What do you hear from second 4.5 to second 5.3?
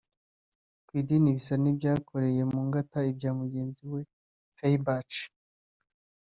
Feuerbach